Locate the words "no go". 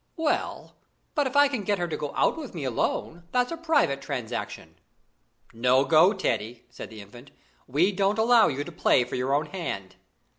5.53-6.11